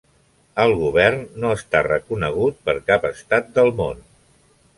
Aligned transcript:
El 0.61 0.71
govern 0.77 1.21
no 1.43 1.51
està 1.57 1.81
reconegut 1.89 2.59
per 2.71 2.77
cap 2.89 3.07
estat 3.11 3.53
del 3.61 3.71
món. 3.83 4.03